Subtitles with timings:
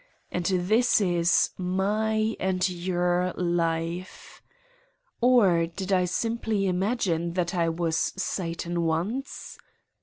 [0.31, 4.41] And this is my and your life.
[5.21, 9.59] Or did I simply imagine that I was Satan once